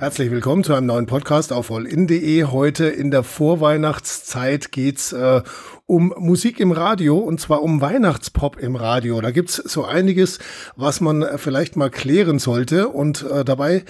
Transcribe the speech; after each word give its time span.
Herzlich 0.00 0.30
willkommen 0.30 0.62
zu 0.62 0.74
einem 0.74 0.86
neuen 0.86 1.06
Podcast 1.06 1.52
auf 1.52 1.72
allin.de. 1.72 2.44
Heute 2.44 2.86
in 2.86 3.10
der 3.10 3.24
Vorweihnachtszeit 3.24 4.70
geht's 4.70 5.12
äh, 5.12 5.42
um 5.88 6.12
Musik 6.18 6.60
im 6.60 6.70
Radio 6.70 7.16
und 7.16 7.40
zwar 7.40 7.62
um 7.62 7.80
Weihnachtspop 7.80 8.58
im 8.58 8.76
Radio. 8.76 9.22
Da 9.22 9.30
gibt's 9.30 9.56
so 9.56 9.86
einiges, 9.86 10.38
was 10.76 11.00
man 11.00 11.26
vielleicht 11.38 11.76
mal 11.76 11.90
klären 11.90 12.38
sollte 12.38 12.88
und 12.88 13.22
äh, 13.22 13.42
dabei 13.42 13.84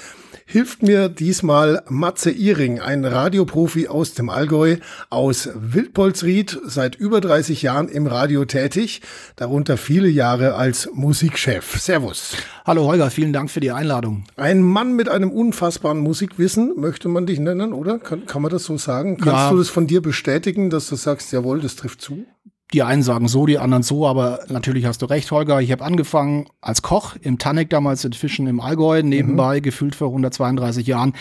hilft 0.46 0.82
mir 0.82 1.08
diesmal 1.08 1.82
Matze 1.88 2.30
Ihring, 2.30 2.80
ein 2.80 3.04
Radioprofi 3.04 3.88
aus 3.88 4.14
dem 4.14 4.30
Allgäu, 4.30 4.76
aus 5.10 5.50
Wildpolsried, 5.54 6.58
seit 6.64 6.94
über 6.94 7.20
30 7.20 7.62
Jahren 7.62 7.88
im 7.88 8.06
Radio 8.06 8.44
tätig, 8.44 9.02
darunter 9.36 9.76
viele 9.76 10.08
Jahre 10.08 10.54
als 10.54 10.88
Musikchef. 10.94 11.80
Servus. 11.80 12.36
Hallo 12.64 12.84
Holger, 12.84 13.10
vielen 13.10 13.32
Dank 13.32 13.50
für 13.50 13.60
die 13.60 13.72
Einladung. 13.72 14.24
Ein 14.36 14.62
Mann 14.62 14.94
mit 14.94 15.08
einem 15.08 15.30
unfassbaren 15.30 15.98
Musikwissen, 15.98 16.74
möchte 16.76 17.08
man 17.08 17.26
dich 17.26 17.40
nennen, 17.40 17.72
oder? 17.72 17.98
Kann, 17.98 18.26
kann 18.26 18.40
man 18.40 18.50
das 18.50 18.64
so 18.64 18.78
sagen? 18.78 19.16
Kannst 19.16 19.32
ja. 19.32 19.50
du 19.50 19.58
das 19.58 19.68
von 19.68 19.86
dir 19.86 20.00
bestätigen, 20.00 20.70
dass 20.70 20.88
du 20.88 20.96
sagst, 20.96 21.32
jawohl, 21.32 21.60
das 21.60 21.76
trifft 21.76 21.87
zu? 21.96 22.26
Die 22.74 22.82
einen 22.82 23.02
sagen 23.02 23.28
so, 23.28 23.46
die 23.46 23.58
anderen 23.58 23.82
so, 23.82 24.06
aber 24.06 24.40
natürlich 24.48 24.84
hast 24.84 25.00
du 25.00 25.06
recht, 25.06 25.30
Holger. 25.30 25.62
Ich 25.62 25.72
habe 25.72 25.82
angefangen 25.82 26.48
als 26.60 26.82
Koch 26.82 27.16
im 27.22 27.38
Tannik 27.38 27.70
damals 27.70 28.04
in 28.04 28.12
Fischen 28.12 28.46
im 28.46 28.60
Allgäu, 28.60 29.02
nebenbei 29.02 29.56
mhm. 29.56 29.62
gefühlt 29.62 29.94
vor 29.94 30.08
132 30.08 30.86
Jahren 30.86 31.14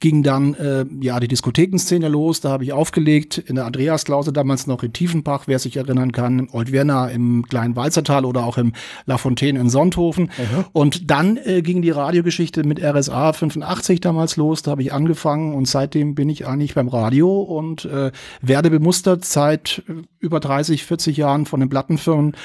ging 0.00 0.22
dann 0.22 0.54
äh, 0.54 0.86
ja 1.00 1.20
die 1.20 1.28
Diskothekenszene 1.28 2.08
los. 2.08 2.40
Da 2.40 2.50
habe 2.50 2.64
ich 2.64 2.72
aufgelegt 2.72 3.38
in 3.38 3.54
der 3.54 3.66
Andreasklause 3.66 4.32
damals 4.32 4.66
noch 4.66 4.82
in 4.82 4.92
Tiefenbach, 4.92 5.44
wer 5.46 5.58
sich 5.58 5.76
erinnern 5.76 6.12
kann, 6.12 6.38
im 6.38 6.48
Oldwerner 6.50 7.10
im 7.10 7.46
kleinen 7.46 7.76
Walzertal 7.76 8.24
oder 8.24 8.44
auch 8.44 8.58
im 8.58 8.72
La 9.04 9.18
Fontaine 9.18 9.60
in 9.60 9.68
Sonthofen. 9.68 10.24
Mhm. 10.24 10.64
Und 10.72 11.10
dann 11.10 11.38
äh, 11.38 11.62
ging 11.62 11.82
die 11.82 11.90
Radiogeschichte 11.90 12.64
mit 12.64 12.82
RSA 12.82 13.34
85 13.34 14.00
damals 14.00 14.36
los. 14.36 14.62
Da 14.62 14.72
habe 14.72 14.82
ich 14.82 14.92
angefangen 14.92 15.54
und 15.54 15.68
seitdem 15.68 16.14
bin 16.14 16.30
ich 16.30 16.46
eigentlich 16.46 16.74
beim 16.74 16.88
Radio 16.88 17.40
und 17.40 17.84
äh, 17.84 18.10
werde 18.40 18.70
bemustert 18.70 19.26
seit 19.26 19.82
äh, 19.88 20.02
über 20.20 20.38
30, 20.38 20.84
40 20.84 21.16
Jahren 21.16 21.46
von 21.46 21.60
den 21.60 21.68
Plattenfirmen. 21.68 22.36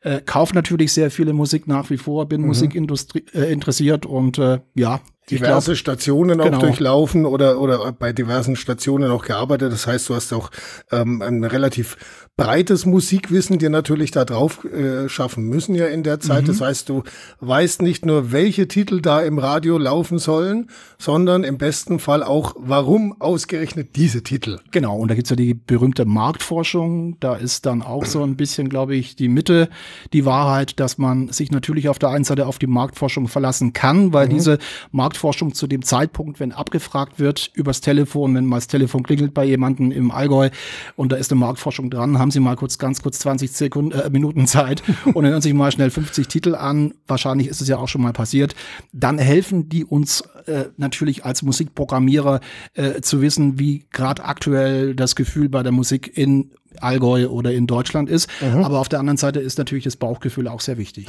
Äh, 0.00 0.20
kaufe 0.20 0.54
natürlich 0.54 0.92
sehr 0.92 1.10
viele 1.10 1.32
Musik 1.32 1.66
nach 1.66 1.90
wie 1.90 1.98
vor, 1.98 2.26
bin 2.26 2.40
mhm. 2.40 2.48
Musikindustrie 2.48 3.24
äh, 3.34 3.52
interessiert 3.52 4.06
und 4.06 4.38
äh, 4.38 4.60
ja, 4.74 5.00
diverse 5.30 5.72
glaub, 5.72 5.78
Stationen 5.78 6.40
auch 6.40 6.46
genau. 6.46 6.60
durchlaufen 6.60 7.24
oder 7.26 7.60
oder 7.60 7.92
bei 7.92 8.12
diversen 8.12 8.56
Stationen 8.56 9.10
auch 9.10 9.24
gearbeitet. 9.24 9.72
Das 9.72 9.86
heißt, 9.86 10.08
du 10.08 10.14
hast 10.14 10.32
auch 10.32 10.50
ähm, 10.90 11.22
ein 11.22 11.44
relativ 11.44 11.96
breites 12.36 12.84
Musikwissen 12.84 13.58
dir 13.60 13.70
natürlich 13.70 14.10
da 14.10 14.24
drauf 14.24 14.64
äh, 14.64 15.08
schaffen 15.08 15.44
müssen 15.44 15.76
ja 15.76 15.86
in 15.86 16.02
der 16.02 16.18
Zeit. 16.18 16.42
Mhm. 16.42 16.46
Das 16.48 16.60
heißt, 16.60 16.88
du 16.88 17.04
weißt 17.38 17.80
nicht 17.80 18.04
nur, 18.04 18.32
welche 18.32 18.66
Titel 18.66 19.00
da 19.00 19.20
im 19.20 19.38
Radio 19.38 19.78
laufen 19.78 20.18
sollen, 20.18 20.68
sondern 20.98 21.44
im 21.44 21.58
besten 21.58 22.00
Fall 22.00 22.24
auch, 22.24 22.56
warum 22.58 23.20
ausgerechnet 23.20 23.94
diese 23.94 24.24
Titel. 24.24 24.58
Genau, 24.72 24.96
und 24.96 25.08
da 25.08 25.14
gibt's 25.14 25.30
ja 25.30 25.36
die 25.36 25.54
berühmte 25.54 26.06
Marktforschung. 26.06 27.20
Da 27.20 27.36
ist 27.36 27.66
dann 27.66 27.82
auch 27.82 28.04
so 28.04 28.24
ein 28.24 28.36
bisschen, 28.36 28.68
glaube 28.68 28.96
ich, 28.96 29.14
die 29.14 29.28
Mitte, 29.28 29.68
die 30.12 30.24
Wahrheit, 30.24 30.80
dass 30.80 30.98
man 30.98 31.28
sich 31.28 31.52
natürlich 31.52 31.88
auf 31.88 32.00
der 32.00 32.08
einen 32.08 32.24
Seite 32.24 32.48
auf 32.48 32.58
die 32.58 32.66
Marktforschung 32.66 33.28
verlassen 33.28 33.72
kann, 33.72 34.12
weil 34.12 34.26
mhm. 34.26 34.30
diese 34.30 34.58
Marktforschung 35.14 35.54
zu 35.54 35.68
dem 35.68 35.82
Zeitpunkt, 35.82 36.40
wenn 36.40 36.50
abgefragt 36.50 37.20
wird, 37.20 37.48
übers 37.54 37.80
Telefon, 37.80 38.34
wenn 38.34 38.46
mal 38.46 38.56
das 38.56 38.66
Telefon 38.66 39.04
klingelt 39.04 39.32
bei 39.32 39.44
jemandem 39.44 39.92
im 39.92 40.10
Allgäu 40.10 40.50
und 40.96 41.12
da 41.12 41.16
ist 41.16 41.30
eine 41.30 41.38
Marktforschung 41.38 41.88
dran, 41.88 42.18
haben 42.18 42.32
Sie 42.32 42.40
mal 42.40 42.56
kurz, 42.56 42.78
ganz 42.78 43.00
kurz 43.00 43.20
20 43.20 43.52
Sekunden, 43.52 43.92
äh, 43.92 44.10
Minuten 44.10 44.48
Zeit 44.48 44.82
und 45.14 45.24
hören 45.24 45.40
sich 45.40 45.54
mal 45.54 45.70
schnell 45.70 45.90
50 45.90 46.26
Titel 46.26 46.56
an. 46.56 46.94
Wahrscheinlich 47.06 47.46
ist 47.46 47.60
es 47.60 47.68
ja 47.68 47.78
auch 47.78 47.86
schon 47.86 48.02
mal 48.02 48.12
passiert. 48.12 48.56
Dann 48.92 49.18
helfen 49.18 49.68
die 49.68 49.84
uns 49.84 50.22
äh, 50.46 50.64
natürlich 50.78 51.24
als 51.24 51.42
Musikprogrammierer 51.42 52.40
äh, 52.74 53.00
zu 53.00 53.20
wissen, 53.20 53.60
wie 53.60 53.86
gerade 53.92 54.24
aktuell 54.24 54.96
das 54.96 55.14
Gefühl 55.14 55.48
bei 55.48 55.62
der 55.62 55.72
Musik 55.72 56.18
in 56.18 56.50
Allgäu 56.80 57.28
oder 57.28 57.52
in 57.52 57.68
Deutschland 57.68 58.10
ist. 58.10 58.28
Mhm. 58.40 58.64
Aber 58.64 58.80
auf 58.80 58.88
der 58.88 58.98
anderen 58.98 59.16
Seite 59.16 59.38
ist 59.38 59.58
natürlich 59.58 59.84
das 59.84 59.94
Bauchgefühl 59.94 60.48
auch 60.48 60.60
sehr 60.60 60.76
wichtig 60.76 61.06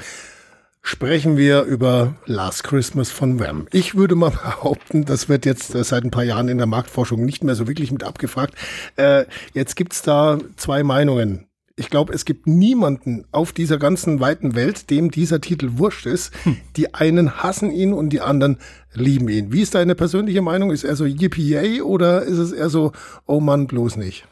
sprechen 0.86 1.36
wir 1.36 1.64
über 1.64 2.16
Last 2.28 2.64
Christmas 2.64 3.10
von 3.10 3.40
Wham. 3.40 3.68
Ich 3.72 3.96
würde 3.96 4.14
mal 4.14 4.30
behaupten, 4.44 5.04
das 5.04 5.28
wird 5.28 5.46
jetzt 5.46 5.74
äh, 5.74 5.84
seit 5.84 6.04
ein 6.04 6.12
paar 6.12 6.24
Jahren 6.24 6.48
in 6.48 6.60
der 6.60 6.68
Marktforschung 6.68 7.26
nicht 7.26 7.44
mehr 7.44 7.56
so 7.56 7.68
wirklich 7.68 7.92
mit 7.92 8.04
abgefragt. 8.04 8.54
Äh, 8.96 9.26
jetzt 9.54 9.76
gibt's 9.76 10.04
da 10.04 10.38
zwei 10.56 10.84
Meinungen. 10.84 11.48
Ich 11.76 11.90
glaube, 11.90 12.14
es 12.14 12.24
gibt 12.24 12.48
niemanden 12.48 13.26
auf 13.32 13.52
dieser 13.52 13.78
ganzen 13.80 14.20
weiten 14.20 14.56
Welt, 14.56 14.90
dem 14.92 15.12
dieser 15.12 15.42
Titel 15.42 15.72
wurscht 15.74 16.06
ist. 16.06 16.32
Hm. 16.44 16.58
Die 16.78 16.94
einen 16.94 17.44
hassen 17.44 17.72
ihn 17.72 17.92
und 17.92 18.12
die 18.12 18.22
anderen 18.22 18.60
lieben 18.94 19.28
ihn. 19.28 19.52
Wie 19.52 19.62
ist 19.62 19.76
deine 19.76 19.96
persönliche 19.96 20.44
Meinung? 20.44 20.72
Ist 20.72 20.86
er 20.86 20.96
so 20.96 21.06
Yippie 21.06 21.82
oder 21.82 22.22
ist 22.22 22.38
es 22.38 22.52
eher 22.52 22.70
so, 22.70 22.94
oh 23.26 23.40
Mann, 23.42 23.68
bloß 23.68 23.98
nicht? 23.98 24.26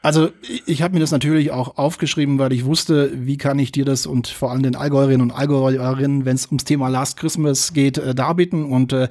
Also 0.00 0.30
ich 0.66 0.82
habe 0.82 0.94
mir 0.94 1.00
das 1.00 1.10
natürlich 1.10 1.50
auch 1.50 1.76
aufgeschrieben, 1.76 2.38
weil 2.38 2.52
ich 2.52 2.64
wusste, 2.64 3.10
wie 3.14 3.36
kann 3.36 3.58
ich 3.58 3.72
dir 3.72 3.84
das 3.84 4.06
und 4.06 4.28
vor 4.28 4.52
allem 4.52 4.62
den 4.62 4.76
Allgäuerinnen 4.76 5.22
und 5.22 5.36
Allgäuerinnen, 5.36 6.24
wenn 6.24 6.36
es 6.36 6.46
ums 6.46 6.64
Thema 6.64 6.88
Last 6.88 7.16
Christmas 7.16 7.72
geht, 7.72 7.98
äh, 7.98 8.14
darbieten. 8.14 8.64
Und 8.64 8.92
äh, 8.92 9.08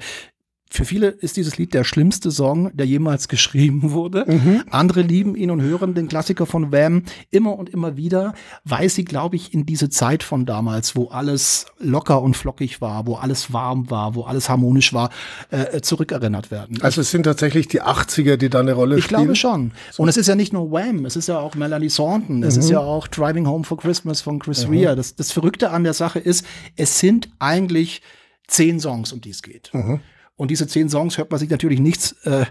für 0.70 0.84
viele 0.84 1.08
ist 1.08 1.36
dieses 1.36 1.56
Lied 1.56 1.74
der 1.74 1.84
schlimmste 1.84 2.30
Song, 2.30 2.70
der 2.76 2.86
jemals 2.86 3.28
geschrieben 3.28 3.92
wurde. 3.92 4.24
Mhm. 4.26 4.64
Andere 4.70 5.02
lieben 5.02 5.34
ihn 5.34 5.50
und 5.50 5.62
hören 5.62 5.94
den 5.94 6.08
Klassiker 6.08 6.46
von 6.46 6.72
Wham 6.72 7.04
immer 7.30 7.58
und 7.58 7.70
immer 7.70 7.96
wieder, 7.96 8.34
weil 8.64 8.88
sie, 8.88 9.04
glaube 9.04 9.36
ich, 9.36 9.54
in 9.54 9.66
diese 9.66 9.88
Zeit 9.88 10.22
von 10.22 10.46
damals, 10.46 10.94
wo 10.96 11.08
alles 11.08 11.66
locker 11.78 12.22
und 12.22 12.36
flockig 12.36 12.80
war, 12.80 13.06
wo 13.06 13.16
alles 13.16 13.52
warm 13.52 13.90
war, 13.90 14.14
wo 14.14 14.22
alles 14.22 14.48
harmonisch 14.48 14.92
war, 14.92 15.10
äh, 15.50 15.80
zurückerinnert 15.80 16.50
werden. 16.50 16.78
Also 16.82 17.00
es 17.00 17.10
sind 17.10 17.22
tatsächlich 17.24 17.68
die 17.68 17.82
80er, 17.82 18.36
die 18.36 18.50
da 18.50 18.60
eine 18.60 18.72
Rolle 18.72 18.98
ich 18.98 19.04
spielen? 19.04 19.20
Ich 19.20 19.26
glaube 19.26 19.36
schon. 19.36 19.72
So. 19.90 20.02
Und 20.02 20.08
es 20.08 20.16
ist 20.16 20.26
ja 20.26 20.34
nicht 20.34 20.52
nur 20.52 20.70
Wham, 20.70 21.04
es 21.06 21.16
ist 21.16 21.28
ja 21.28 21.38
auch 21.38 21.54
Melanie 21.54 21.88
Thornton, 21.88 22.42
es 22.42 22.56
mhm. 22.56 22.60
ist 22.60 22.70
ja 22.70 22.80
auch 22.80 23.08
Driving 23.08 23.46
Home 23.46 23.64
for 23.64 23.78
Christmas 23.78 24.20
von 24.20 24.38
Chris 24.38 24.66
mhm. 24.66 24.72
Rea. 24.72 24.94
Das, 24.94 25.16
das 25.16 25.32
Verrückte 25.32 25.70
an 25.70 25.84
der 25.84 25.94
Sache 25.94 26.18
ist, 26.18 26.44
es 26.76 26.98
sind 26.98 27.28
eigentlich 27.38 28.02
zehn 28.46 28.80
Songs, 28.80 29.12
um 29.12 29.20
die 29.20 29.30
es 29.30 29.42
geht. 29.42 29.70
Mhm. 29.72 30.00
Und 30.38 30.50
diese 30.50 30.66
zehn 30.66 30.88
Songs 30.88 31.18
hört 31.18 31.30
man 31.30 31.38
sich 31.38 31.50
natürlich 31.50 31.80
nichts 31.80 32.12
äh, 32.24 32.46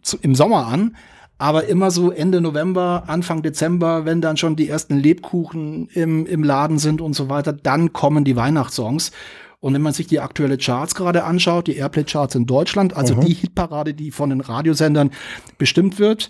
zu, 0.00 0.16
im 0.22 0.34
Sommer 0.34 0.66
an, 0.68 0.96
aber 1.36 1.66
immer 1.66 1.90
so 1.90 2.12
Ende 2.12 2.40
November, 2.40 3.02
Anfang 3.08 3.42
Dezember, 3.42 4.04
wenn 4.04 4.20
dann 4.20 4.36
schon 4.36 4.54
die 4.54 4.68
ersten 4.68 4.96
Lebkuchen 4.96 5.88
im, 5.88 6.24
im 6.24 6.44
Laden 6.44 6.78
sind 6.78 7.00
und 7.00 7.14
so 7.14 7.28
weiter, 7.28 7.52
dann 7.52 7.92
kommen 7.92 8.24
die 8.24 8.36
Weihnachtssongs. 8.36 9.10
Und 9.58 9.74
wenn 9.74 9.82
man 9.82 9.92
sich 9.92 10.06
die 10.06 10.20
aktuelle 10.20 10.56
Charts 10.56 10.94
gerade 10.94 11.24
anschaut, 11.24 11.66
die 11.66 11.76
Airplay-Charts 11.76 12.36
in 12.36 12.46
Deutschland, 12.46 12.96
also 12.96 13.16
mhm. 13.16 13.20
die 13.22 13.34
Hitparade, 13.34 13.92
die 13.92 14.12
von 14.12 14.30
den 14.30 14.40
Radiosendern 14.40 15.10
bestimmt 15.58 15.98
wird, 15.98 16.28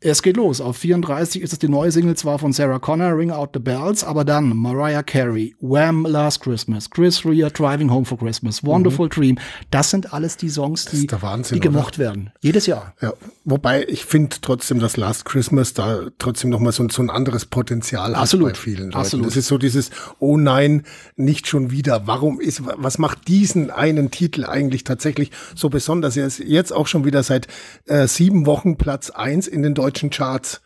es 0.00 0.22
geht 0.22 0.36
los. 0.36 0.60
Auf 0.60 0.76
34 0.76 1.42
ist 1.42 1.52
es 1.52 1.58
die 1.58 1.68
neue 1.68 1.90
Single 1.90 2.16
zwar 2.16 2.38
von 2.38 2.52
Sarah 2.52 2.78
Connor, 2.78 3.16
Ring 3.16 3.32
Out 3.32 3.50
the 3.54 3.58
Bells, 3.58 4.04
aber 4.04 4.24
dann 4.24 4.56
Mariah 4.56 5.02
Carey, 5.02 5.56
Wham! 5.60 6.06
Last 6.06 6.40
Christmas, 6.40 6.88
Chris 6.88 7.24
Rea, 7.24 7.50
Driving 7.50 7.90
Home 7.90 8.04
for 8.04 8.16
Christmas, 8.16 8.64
Wonderful 8.64 9.06
mhm. 9.06 9.10
Dream. 9.10 9.38
Das 9.72 9.90
sind 9.90 10.12
alles 10.12 10.36
die 10.36 10.50
Songs, 10.50 10.84
die, 10.84 11.08
Wahnsinn, 11.20 11.56
die 11.56 11.60
gemocht 11.60 11.98
oder? 11.98 12.06
werden. 12.06 12.30
Jedes 12.40 12.66
Jahr. 12.66 12.94
Ja. 13.00 13.12
Wobei 13.44 13.84
ich 13.88 14.04
finde 14.04 14.36
trotzdem, 14.40 14.78
dass 14.78 14.96
Last 14.96 15.24
Christmas 15.24 15.74
da 15.74 16.02
trotzdem 16.18 16.50
nochmal 16.50 16.72
so, 16.72 16.88
so 16.88 17.02
ein 17.02 17.10
anderes 17.10 17.46
Potenzial 17.46 18.14
Absolut. 18.14 18.48
hat 18.48 18.54
bei 18.54 18.60
vielen 18.60 18.84
Leuten. 18.86 18.98
Absolut. 18.98 19.26
Das 19.26 19.36
ist 19.36 19.48
so 19.48 19.58
dieses, 19.58 19.90
oh 20.20 20.36
nein, 20.36 20.84
nicht 21.16 21.48
schon 21.48 21.72
wieder. 21.72 22.06
Warum 22.06 22.40
ist, 22.40 22.62
was 22.64 22.98
macht 22.98 23.26
diesen 23.26 23.70
einen 23.70 24.12
Titel 24.12 24.44
eigentlich 24.44 24.84
tatsächlich 24.84 25.32
so 25.56 25.70
besonders? 25.70 26.16
Er 26.16 26.26
ist 26.26 26.38
jetzt 26.38 26.72
auch 26.72 26.86
schon 26.86 27.04
wieder 27.04 27.24
seit 27.24 27.48
äh, 27.86 28.06
sieben 28.06 28.46
Wochen 28.46 28.76
Platz 28.76 29.10
eins 29.10 29.48
in 29.48 29.62
den 29.62 29.74
deutschen 29.74 29.87
deutschen 29.88 30.10
Charts. 30.10 30.60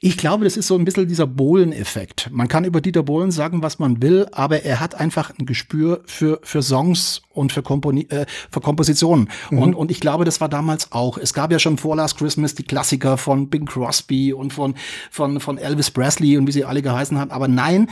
Ich 0.00 0.16
glaube, 0.16 0.44
das 0.44 0.56
ist 0.56 0.66
so 0.66 0.76
ein 0.76 0.84
bisschen 0.84 1.06
dieser 1.06 1.26
Bohlen-Effekt. 1.26 2.28
Man 2.32 2.48
kann 2.48 2.64
über 2.64 2.80
Dieter 2.80 3.02
Bohlen 3.02 3.30
sagen, 3.30 3.62
was 3.62 3.78
man 3.78 4.02
will, 4.02 4.26
aber 4.32 4.64
er 4.64 4.80
hat 4.80 4.94
einfach 4.94 5.32
ein 5.38 5.46
Gespür 5.46 6.02
für, 6.06 6.40
für 6.42 6.62
Songs 6.62 7.22
und 7.30 7.52
für, 7.52 7.62
Komponi 7.62 8.06
äh, 8.10 8.26
für 8.50 8.60
Kompositionen. 8.60 9.28
Mhm. 9.50 9.58
Und, 9.58 9.74
und 9.74 9.90
ich 9.90 10.00
glaube, 10.00 10.24
das 10.24 10.40
war 10.40 10.48
damals 10.48 10.92
auch. 10.92 11.16
Es 11.18 11.32
gab 11.32 11.52
ja 11.52 11.58
schon 11.58 11.78
vor 11.78 11.94
Last 11.94 12.18
Christmas 12.18 12.54
die 12.54 12.64
Klassiker 12.64 13.16
von 13.18 13.48
Bing 13.50 13.66
Crosby 13.66 14.32
und 14.32 14.52
von, 14.52 14.74
von, 15.10 15.38
von 15.40 15.58
Elvis 15.58 15.90
Presley 15.90 16.36
und 16.36 16.46
wie 16.46 16.52
sie 16.52 16.64
alle 16.64 16.82
geheißen 16.82 17.18
haben. 17.18 17.30
Aber 17.30 17.46
nein, 17.46 17.88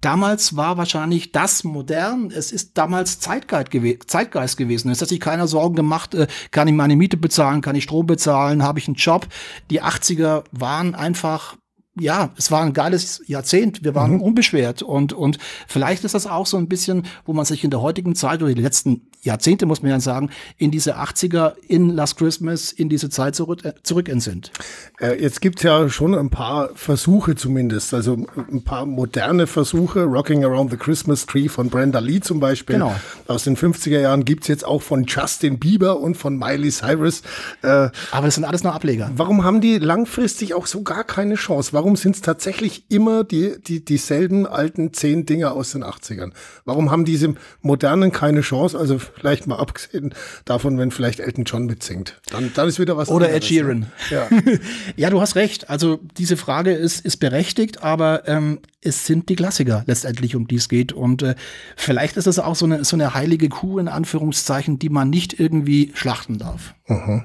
damals 0.00 0.56
war 0.56 0.76
wahrscheinlich 0.76 1.32
das 1.32 1.64
modern. 1.64 2.30
Es 2.30 2.52
ist 2.52 2.76
damals 2.78 3.20
Zeitgeist, 3.20 3.70
gew 3.70 3.98
Zeitgeist 4.06 4.56
gewesen. 4.56 4.90
Es 4.90 5.00
hat 5.00 5.08
sich 5.08 5.20
keiner 5.20 5.46
Sorgen 5.46 5.76
gemacht, 5.76 6.14
äh, 6.14 6.26
kann 6.50 6.68
ich 6.68 6.74
meine 6.74 6.96
Miete 6.96 7.16
bezahlen, 7.16 7.60
kann 7.60 7.76
ich 7.76 7.84
Strom 7.84 8.06
bezahlen, 8.06 8.62
habe 8.62 8.78
ich 8.78 8.88
einen 8.88 8.96
Job. 8.96 9.26
Die 9.70 9.82
80er 9.82 10.44
waren 10.52 10.94
einfach 10.94 11.56
ja, 11.98 12.30
es 12.36 12.50
war 12.50 12.62
ein 12.62 12.74
geiles 12.74 13.22
Jahrzehnt. 13.26 13.82
Wir 13.82 13.94
waren 13.94 14.14
mhm. 14.14 14.20
unbeschwert 14.20 14.82
und 14.82 15.12
und 15.12 15.38
vielleicht 15.66 16.04
ist 16.04 16.14
das 16.14 16.26
auch 16.26 16.46
so 16.46 16.58
ein 16.58 16.68
bisschen, 16.68 17.06
wo 17.24 17.32
man 17.32 17.46
sich 17.46 17.64
in 17.64 17.70
der 17.70 17.80
heutigen 17.80 18.14
Zeit 18.14 18.42
oder 18.42 18.52
die 18.52 18.60
letzten 18.60 19.08
Jahrzehnte 19.22 19.66
muss 19.66 19.82
man 19.82 19.90
ja 19.90 20.00
sagen, 20.00 20.30
in 20.58 20.70
diese 20.70 20.96
80er, 20.96 21.54
in 21.68 21.90
Last 21.90 22.16
Christmas, 22.16 22.72
in 22.72 22.88
diese 22.88 23.10
Zeit 23.10 23.34
zurück, 23.34 23.64
äh, 23.64 23.74
zurück 23.82 24.08
sind. 24.18 24.52
Äh, 25.00 25.20
jetzt 25.20 25.40
gibt's 25.40 25.62
ja 25.62 25.88
schon 25.88 26.14
ein 26.14 26.30
paar 26.30 26.70
Versuche 26.74 27.34
zumindest, 27.34 27.92
also 27.92 28.26
ein 28.36 28.62
paar 28.62 28.86
moderne 28.86 29.46
Versuche. 29.46 30.04
Rocking 30.04 30.44
Around 30.44 30.70
the 30.70 30.76
Christmas 30.76 31.26
Tree 31.26 31.48
von 31.48 31.68
Brenda 31.68 31.98
Lee 31.98 32.20
zum 32.20 32.40
Beispiel. 32.40 32.76
Genau. 32.76 32.94
Aus 33.26 33.44
den 33.44 33.56
50er 33.56 34.00
Jahren 34.00 34.24
gibt's 34.24 34.48
jetzt 34.48 34.64
auch 34.64 34.82
von 34.82 35.04
Justin 35.04 35.58
Bieber 35.58 35.98
und 36.00 36.16
von 36.16 36.38
Miley 36.38 36.70
Cyrus. 36.70 37.22
Äh, 37.62 37.68
Aber 38.12 38.26
das 38.26 38.36
sind 38.36 38.44
alles 38.44 38.62
nur 38.62 38.74
Ableger. 38.74 39.10
Warum 39.16 39.44
haben 39.44 39.60
die 39.60 39.78
langfristig 39.78 40.54
auch 40.54 40.66
so 40.66 40.82
gar 40.82 41.04
keine 41.04 41.34
Chance? 41.34 41.72
Warum 41.72 41.96
sind 41.96 42.14
es 42.14 42.22
tatsächlich 42.22 42.84
immer 42.90 43.24
die, 43.24 43.54
die, 43.60 43.84
dieselben 43.84 44.46
alten 44.46 44.92
zehn 44.92 45.26
Dinger 45.26 45.52
aus 45.52 45.72
den 45.72 45.82
80ern? 45.82 46.32
Warum 46.64 46.90
haben 46.90 47.04
diese 47.04 47.34
modernen 47.60 48.12
keine 48.12 48.42
Chance? 48.42 48.78
Also 48.78 49.00
Vielleicht 49.14 49.46
mal 49.46 49.56
abgesehen 49.56 50.14
davon, 50.44 50.78
wenn 50.78 50.90
vielleicht 50.90 51.20
Elton 51.20 51.44
John 51.44 51.66
mitsingt. 51.66 52.20
Dann, 52.30 52.52
dann 52.54 52.68
ist 52.68 52.78
wieder 52.78 52.96
was 52.96 53.08
Oder 53.08 53.26
anderes, 53.26 53.44
Ed 53.44 53.48
Sheeran. 53.48 53.78
Ne? 53.80 53.90
Ja. 54.10 54.28
ja, 54.96 55.10
du 55.10 55.20
hast 55.20 55.36
recht. 55.36 55.70
Also 55.70 56.00
diese 56.16 56.36
Frage 56.36 56.72
ist, 56.72 57.04
ist 57.04 57.18
berechtigt, 57.18 57.82
aber 57.82 58.26
ähm, 58.28 58.60
es 58.80 59.06
sind 59.06 59.28
die 59.28 59.36
Klassiker 59.36 59.84
letztendlich, 59.86 60.36
um 60.36 60.46
die 60.46 60.56
es 60.56 60.68
geht. 60.68 60.92
Und 60.92 61.22
äh, 61.22 61.34
vielleicht 61.76 62.16
ist 62.16 62.26
es 62.26 62.38
auch 62.38 62.54
so 62.54 62.66
eine, 62.66 62.84
so 62.84 62.96
eine 62.96 63.14
heilige 63.14 63.48
Kuh 63.48 63.78
in 63.78 63.88
Anführungszeichen, 63.88 64.78
die 64.78 64.88
man 64.88 65.10
nicht 65.10 65.38
irgendwie 65.38 65.92
schlachten 65.94 66.38
darf. 66.38 66.74
Mhm. 66.86 67.24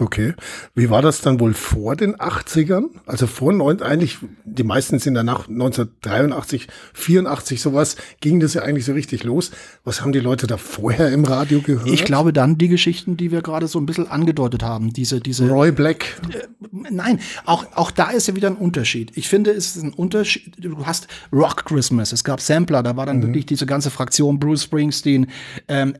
Okay. 0.00 0.34
Wie 0.74 0.90
war 0.90 1.02
das 1.02 1.20
dann 1.20 1.40
wohl 1.40 1.54
vor 1.54 1.96
den 1.96 2.16
80ern? 2.16 2.84
Also 3.06 3.26
vor 3.26 3.52
neun, 3.52 3.82
eigentlich, 3.82 4.18
die 4.44 4.62
meisten 4.62 4.98
sind 4.98 5.14
danach 5.14 5.48
1983, 5.48 6.68
84 6.94 7.60
sowas, 7.60 7.96
ging 8.20 8.38
das 8.38 8.54
ja 8.54 8.62
eigentlich 8.62 8.84
so 8.84 8.92
richtig 8.92 9.24
los. 9.24 9.50
Was 9.84 10.00
haben 10.00 10.12
die 10.12 10.20
Leute 10.20 10.46
da 10.46 10.56
vorher 10.56 11.10
im 11.10 11.24
Radio 11.24 11.60
gehört? 11.60 11.88
Ich 11.88 12.04
glaube 12.04 12.32
dann 12.32 12.58
die 12.58 12.68
Geschichten, 12.68 13.16
die 13.16 13.32
wir 13.32 13.42
gerade 13.42 13.66
so 13.66 13.80
ein 13.80 13.86
bisschen 13.86 14.08
angedeutet 14.08 14.62
haben. 14.62 14.92
Diese, 14.92 15.20
diese. 15.20 15.48
Roy 15.48 15.72
Black. 15.72 16.20
Äh, 16.32 16.46
nein, 16.90 17.18
auch, 17.44 17.66
auch 17.74 17.90
da 17.90 18.10
ist 18.10 18.28
ja 18.28 18.36
wieder 18.36 18.48
ein 18.48 18.56
Unterschied. 18.56 19.12
Ich 19.16 19.28
finde, 19.28 19.50
es 19.50 19.76
ist 19.76 19.82
ein 19.82 19.92
Unterschied. 19.92 20.52
Du 20.58 20.86
hast 20.86 21.08
Rock 21.32 21.64
Christmas. 21.64 22.12
Es 22.12 22.22
gab 22.22 22.40
Sampler, 22.40 22.82
da 22.84 22.96
war 22.96 23.06
dann 23.06 23.18
mhm. 23.18 23.22
wirklich 23.28 23.46
diese 23.46 23.66
ganze 23.66 23.90
Fraktion 23.90 24.38
Bruce 24.38 24.62
Springsteen, 24.62 25.26
ähm, 25.66 25.94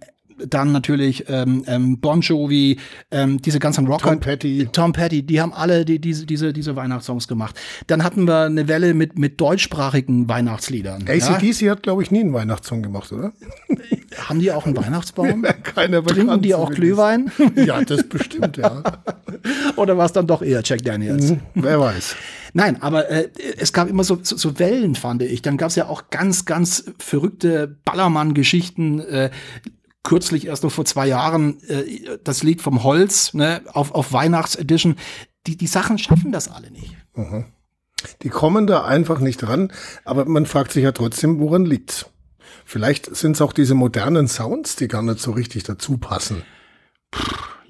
dann 0.46 0.72
natürlich 0.72 1.24
ähm, 1.28 1.64
ähm, 1.66 2.00
Bon 2.00 2.20
Jovi, 2.20 2.78
ähm, 3.10 3.40
diese 3.42 3.58
ganzen 3.58 3.86
Rocker. 3.86 4.10
Tom 4.10 4.20
Petty. 4.20 4.68
Tom 4.72 4.92
Petty, 4.92 5.22
die 5.22 5.40
haben 5.40 5.52
alle 5.52 5.84
die, 5.84 6.00
diese, 6.00 6.26
diese, 6.26 6.52
diese 6.52 6.76
Weihnachtssongs 6.76 7.28
gemacht. 7.28 7.58
Dann 7.86 8.04
hatten 8.04 8.26
wir 8.26 8.42
eine 8.42 8.68
Welle 8.68 8.94
mit, 8.94 9.18
mit 9.18 9.40
deutschsprachigen 9.40 10.28
Weihnachtsliedern. 10.28 11.04
ACDC 11.08 11.62
ja? 11.62 11.72
hat, 11.72 11.82
glaube 11.82 12.02
ich, 12.02 12.10
nie 12.10 12.20
einen 12.20 12.32
Weihnachtssong 12.32 12.82
gemacht, 12.82 13.12
oder? 13.12 13.32
Haben 14.16 14.40
die 14.40 14.52
auch 14.52 14.66
einen 14.66 14.76
Weihnachtsbaum? 14.76 15.42
Keiner 15.62 16.04
Trinken 16.04 16.40
die 16.42 16.54
auch 16.54 16.70
Glühwein? 16.70 17.30
ja, 17.54 17.82
das 17.82 18.04
bestimmt, 18.08 18.56
ja. 18.56 18.82
Oder 19.76 19.96
war 19.96 20.06
es 20.06 20.12
dann 20.12 20.26
doch 20.26 20.42
eher 20.42 20.62
Jack 20.64 20.82
Daniels? 20.82 21.30
Mhm, 21.30 21.40
wer 21.54 21.80
weiß. 21.80 22.16
Nein, 22.54 22.82
aber 22.82 23.10
äh, 23.10 23.28
es 23.58 23.72
gab 23.72 23.88
immer 23.88 24.04
so, 24.04 24.18
so, 24.22 24.36
so 24.36 24.58
Wellen, 24.58 24.94
fand 24.94 25.22
ich. 25.22 25.42
Dann 25.42 25.56
gab 25.56 25.68
es 25.70 25.76
ja 25.76 25.86
auch 25.86 26.10
ganz, 26.10 26.44
ganz 26.44 26.84
verrückte 26.98 27.76
Ballermann-Geschichten. 27.84 29.00
Äh, 29.00 29.30
kürzlich 30.08 30.46
erst 30.46 30.64
noch 30.64 30.72
vor 30.72 30.86
zwei 30.86 31.06
Jahren 31.06 31.62
äh, 31.64 32.18
das 32.24 32.42
Lied 32.42 32.62
vom 32.62 32.82
Holz 32.82 33.34
ne, 33.34 33.60
auf, 33.66 33.92
auf 33.92 34.10
Weihnachtsedition. 34.14 34.96
Die, 35.46 35.58
die 35.58 35.66
Sachen 35.66 35.98
schaffen 35.98 36.32
das 36.32 36.48
alle 36.48 36.70
nicht. 36.70 36.96
Mhm. 37.14 37.44
Die 38.22 38.30
kommen 38.30 38.66
da 38.66 38.84
einfach 38.84 39.18
nicht 39.18 39.46
ran, 39.46 39.70
aber 40.06 40.24
man 40.24 40.46
fragt 40.46 40.72
sich 40.72 40.84
ja 40.84 40.92
trotzdem, 40.92 41.40
woran 41.40 41.66
liegt's? 41.66 42.06
Vielleicht 42.64 43.14
sind 43.14 43.32
es 43.32 43.42
auch 43.42 43.52
diese 43.52 43.74
modernen 43.74 44.28
Sounds, 44.28 44.76
die 44.76 44.88
gar 44.88 45.02
nicht 45.02 45.20
so 45.20 45.32
richtig 45.32 45.64
dazu 45.64 45.98
passen. 45.98 46.42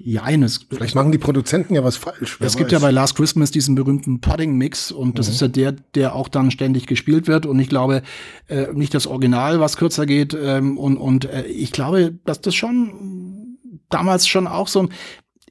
Ja, 0.01 0.23
eines. 0.23 0.65
Vielleicht 0.69 0.95
machen 0.95 1.11
die 1.11 1.17
Produzenten 1.17 1.75
ja 1.75 1.83
was 1.83 1.97
falsch. 1.97 2.37
Es 2.39 2.55
gibt 2.55 2.71
weiß. 2.71 2.79
ja 2.81 2.87
bei 2.87 2.91
Last 2.91 3.15
Christmas 3.15 3.51
diesen 3.51 3.75
berühmten 3.75 4.21
Pudding-Mix 4.21 4.93
und 4.93 5.19
das 5.19 5.27
mhm. 5.27 5.33
ist 5.33 5.41
ja 5.41 5.47
der, 5.49 5.71
der 5.73 6.15
auch 6.15 6.29
dann 6.29 6.51
ständig 6.51 6.87
gespielt 6.87 7.27
wird. 7.27 7.45
Und 7.45 7.59
ich 7.59 7.67
glaube, 7.67 8.01
äh, 8.47 8.67
nicht 8.73 8.93
das 8.93 9.07
Original, 9.07 9.59
was 9.59 9.75
kürzer 9.75 10.05
geht. 10.05 10.37
Ähm, 10.41 10.77
und 10.77 10.95
und 10.95 11.25
äh, 11.25 11.43
ich 11.43 11.73
glaube, 11.73 12.13
dass 12.23 12.39
das 12.39 12.55
schon 12.55 13.57
damals 13.89 14.25
schon 14.25 14.47
auch 14.47 14.69
so 14.69 14.83
ein 14.83 14.89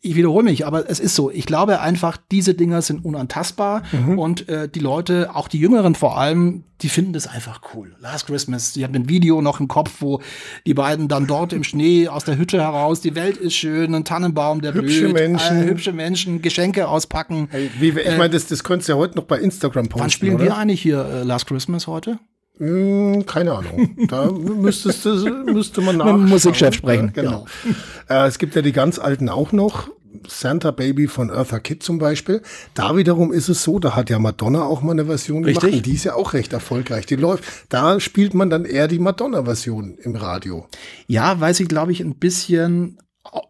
ich 0.03 0.17
wiederhole 0.17 0.45
mich, 0.45 0.67
aber 0.67 0.89
es 0.89 1.01
ist 1.01 1.15
so. 1.15 1.31
Ich 1.31 1.47
glaube 1.47 1.81
einfach, 1.81 2.17
diese 2.31 2.55
Dinger 2.55 2.83
sind 2.83 3.05
unantastbar 3.05 3.83
mhm. 3.93 4.19
und 4.19 4.49
äh, 4.49 4.69
die 4.69 4.81
Leute, 4.81 5.35
auch 5.35 5.49
die 5.49 5.59
Jüngeren 5.59 5.95
vor 5.95 6.19
allem, 6.19 6.65
die 6.81 6.89
finden 6.89 7.13
das 7.13 7.27
einfach 7.27 7.61
cool. 7.75 7.97
Last 8.01 8.27
Christmas, 8.27 8.73
die 8.73 8.85
haben 8.85 8.95
ein 8.95 9.09
Video 9.09 9.43
noch 9.43 9.61
im 9.61 9.69
Kopf, 9.69 9.97
wo 10.01 10.21
die 10.67 10.75
beiden 10.75 11.09
dann 11.09 11.27
dort 11.27 11.53
im 11.53 11.65
Schnee 11.65 12.09
aus 12.09 12.25
der 12.25 12.39
Hütte 12.39 12.61
heraus, 12.61 13.01
die 13.01 13.15
Welt 13.15 13.37
ist 13.37 13.55
schön, 13.55 13.95
ein 13.95 14.05
Tannenbaum, 14.05 14.61
der 14.61 14.75
hübsche 14.75 15.01
blüht, 15.01 15.15
Menschen, 15.15 15.63
äh, 15.63 15.67
hübsche 15.67 15.93
Menschen, 15.93 16.43
Geschenke 16.43 16.89
auspacken. 16.89 17.49
Hey, 17.51 17.71
wie, 17.79 17.89
ich 17.89 18.07
äh, 18.07 18.17
meine, 18.17 18.31
das, 18.31 18.47
das 18.47 18.63
könntest 18.63 18.89
du 18.89 18.93
ja 18.93 18.99
heute 18.99 19.17
noch 19.17 19.25
bei 19.25 19.39
Instagram 19.39 19.89
posten. 19.89 20.01
Wann 20.01 20.11
spielen 20.11 20.35
oder? 20.37 20.45
wir 20.45 20.57
eigentlich 20.57 20.83
hier 20.83 21.05
äh, 21.05 21.23
Last 21.25 21.47
Christmas 21.47 21.87
heute? 21.87 22.19
Hm, 22.59 23.25
keine 23.27 23.53
Ahnung. 23.53 23.97
Da 24.09 24.31
müsstest 24.31 25.05
du, 25.05 25.45
müsste 25.47 25.81
man 25.81 25.97
nach. 25.97 26.17
Musikchef 26.17 26.75
sprechen. 26.75 27.13
Genau. 27.13 27.47
genau. 27.63 27.77
Äh, 28.09 28.27
es 28.27 28.39
gibt 28.39 28.55
ja 28.55 28.63
die 28.63 28.73
ganz 28.73 28.99
alten 28.99 29.29
auch 29.29 29.53
noch. 29.53 29.91
Santa 30.27 30.71
Baby 30.71 31.07
von 31.07 31.31
Eartha 31.31 31.59
Kitt 31.61 31.83
zum 31.83 31.99
Beispiel. 31.99 32.43
Da 32.75 32.97
wiederum 32.97 33.33
ist 33.33 33.49
es 33.49 33.63
so, 33.63 33.79
da 33.79 33.95
hat 33.95 34.11
ja 34.11 34.19
Madonna 34.19 34.63
auch 34.63 34.81
mal 34.81 34.93
eine 34.93 35.05
Version 35.05 35.45
Richtig. 35.45 35.61
gemacht. 35.61 35.77
Und 35.77 35.87
die 35.87 35.95
ist 35.95 36.05
ja 36.05 36.15
auch 36.15 36.33
recht 36.33 36.53
erfolgreich. 36.53 37.07
Die 37.07 37.17
läuft. 37.17 37.45
Da 37.69 38.01
spielt 38.01 38.35
man 38.35 38.51
dann 38.51 38.65
eher 38.65 38.89
die 38.89 38.99
Madonna-Version 38.99 39.99
im 39.99 40.17
Radio. 40.17 40.67
Ja, 41.07 41.41
weil 41.41 41.55
sie, 41.55 41.67
glaube 41.67 41.93
ich, 41.93 42.01
ein 42.01 42.15
bisschen 42.15 42.99